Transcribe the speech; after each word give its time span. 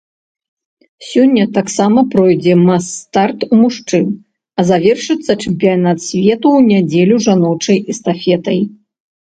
Сёння 1.09 1.43
таксама 1.57 1.99
пройдзе 2.13 2.53
мас-старт 2.69 3.39
у 3.51 3.61
мужчын, 3.61 4.05
а 4.57 4.67
завершыцца 4.71 5.31
чэмпіянат 5.43 5.97
свету 6.09 6.47
ў 6.63 6.75
нядзелю 6.75 7.15
жаночай 7.31 7.77
эстафетай. 7.97 8.59